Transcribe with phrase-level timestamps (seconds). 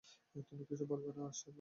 [0.49, 1.49] তুমি কিছু বলবে না, আর্সলান।